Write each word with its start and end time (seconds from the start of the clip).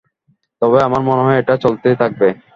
তবে 0.61 0.77
আমার 0.87 1.01
মনে 1.09 1.25
হয় 1.25 1.39
এটা 1.41 1.53
চলতেই 1.63 1.95
থাকবে। 2.01 2.27